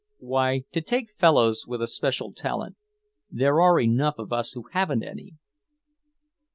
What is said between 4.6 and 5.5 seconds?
haven't any."